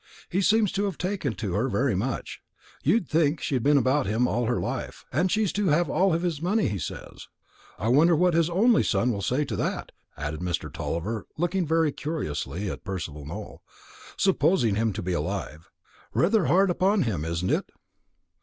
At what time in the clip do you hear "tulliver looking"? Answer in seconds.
10.73-11.67